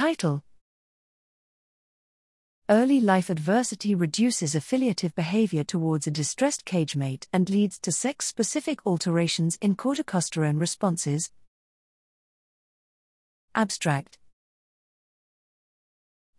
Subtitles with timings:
[0.00, 0.42] Title
[2.70, 8.78] Early life adversity reduces affiliative behavior towards a distressed cagemate and leads to sex specific
[8.86, 11.30] alterations in corticosterone responses.
[13.54, 14.16] Abstract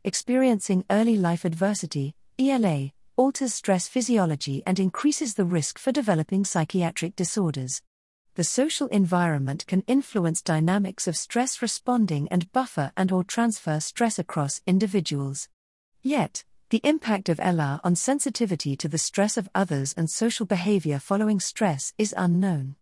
[0.04, 7.16] Experiencing early life adversity, ELA, alters stress physiology and increases the risk for developing psychiatric
[7.16, 7.84] disorders.
[8.36, 14.18] The social environment can influence dynamics of stress responding and buffer and or transfer stress
[14.18, 15.50] across individuals.
[16.02, 20.98] Yet, the impact of ELA on sensitivity to the stress of others and social behavior
[20.98, 22.78] following stress is unknown.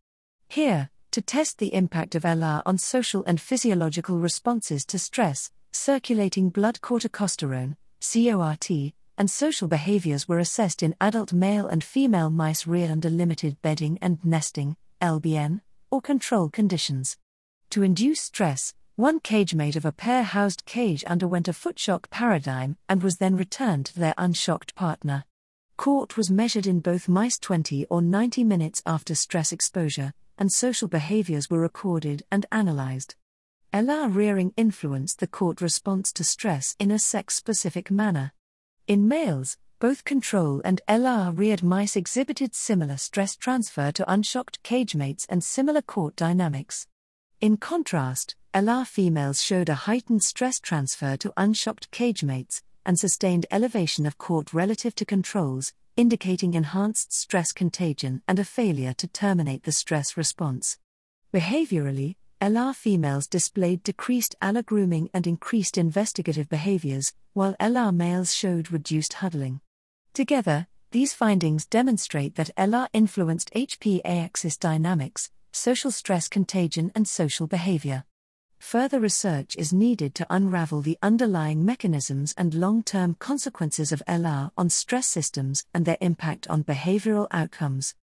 [0.47, 6.51] Here, to test the impact of ELA on social and physiological responses to stress, circulating
[6.51, 8.69] blood corticosterone, CORT,
[9.17, 13.97] and social behaviors were assessed in adult male and female mice reared under limited bedding
[13.99, 17.17] and nesting, LBN, or control conditions.
[17.71, 22.77] To induce stress, one cagemate of a pair housed cage underwent a foot shock paradigm
[22.89, 25.23] and was then returned to their unshocked partner.
[25.77, 30.89] CORT was measured in both mice 20 or 90 minutes after stress exposure, and social
[30.89, 33.15] behaviors were recorded and analyzed.
[33.71, 38.33] ELA rearing influenced the CORT response to stress in a sex specific manner.
[38.87, 45.25] In males, both control and ELA reared mice exhibited similar stress transfer to unshocked cagemates
[45.29, 46.85] and similar CORT dynamics.
[47.39, 54.05] In contrast, ELA females showed a heightened stress transfer to unshocked cagemates and sustained elevation
[54.05, 59.71] of CORT relative to controls, indicating enhanced stress contagion and a failure to terminate the
[59.71, 60.77] stress response.
[61.33, 69.13] Behaviorally, LR females displayed decreased allogrooming and increased investigative behaviors, while LR males showed reduced
[69.13, 69.61] huddling.
[70.19, 77.47] Together, these findings demonstrate that ELA influenced HPA axis dynamics, social stress contagion, and social
[77.47, 78.03] behavior.
[78.57, 84.51] Further research is needed to unravel the underlying mechanisms and long term consequences of ELA
[84.57, 87.95] on stress systems and their impact on behavioral outcomes.